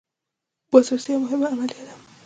بازرسي 0.71 1.07
یوه 1.13 1.21
مهمه 1.23 1.47
عملیه 1.53 1.83
ده. 1.87 1.93